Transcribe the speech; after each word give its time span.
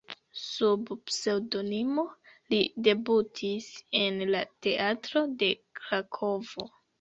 Sub 0.43 0.85
pseŭdonimo 1.09 2.05
li 2.53 2.61
debutis 2.87 3.69
en 4.01 4.19
la 4.31 4.43
teatro 4.69 5.25
de 5.45 5.53
Krakovo. 5.83 6.69